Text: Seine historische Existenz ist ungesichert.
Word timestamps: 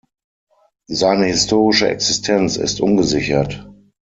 Seine 0.89 1.25
historische 1.25 1.87
Existenz 1.87 2.55
ist 2.57 2.81
ungesichert. 2.81 3.69